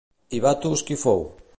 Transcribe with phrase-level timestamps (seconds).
[0.37, 1.25] I Batos qui fou?